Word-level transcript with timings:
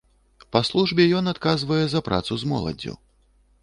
Па 0.55 0.61
службе 0.69 1.05
ён 1.19 1.31
адказвае 1.33 1.81
за 1.93 2.05
працу 2.09 2.33
з 2.45 2.55
моладдзю. 2.55 2.93